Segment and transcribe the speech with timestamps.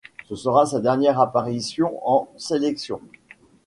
[0.29, 2.99] Ce sera sa dernière apparition en sélection.